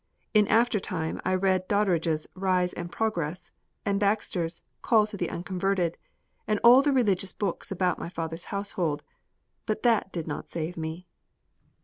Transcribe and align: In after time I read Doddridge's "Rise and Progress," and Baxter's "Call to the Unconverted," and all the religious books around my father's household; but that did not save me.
In 0.33 0.47
after 0.47 0.79
time 0.79 1.21
I 1.23 1.35
read 1.35 1.67
Doddridge's 1.67 2.25
"Rise 2.33 2.73
and 2.73 2.91
Progress," 2.91 3.51
and 3.85 3.99
Baxter's 3.99 4.63
"Call 4.81 5.05
to 5.05 5.15
the 5.15 5.29
Unconverted," 5.29 5.95
and 6.47 6.59
all 6.63 6.81
the 6.81 6.91
religious 6.91 7.33
books 7.33 7.71
around 7.71 7.99
my 7.99 8.09
father's 8.09 8.45
household; 8.45 9.03
but 9.67 9.83
that 9.83 10.11
did 10.11 10.25
not 10.27 10.49
save 10.49 10.75
me. 10.75 11.05